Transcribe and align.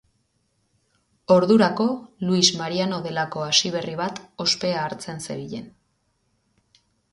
Ordurako 1.35 1.85
Luis 2.29 2.47
Mariano 2.63 2.99
delako 3.09 3.45
hasiberri 3.49 3.95
bat 4.01 4.23
ospea 4.47 4.83
hartzen 4.87 5.25
zebilen. 5.29 5.71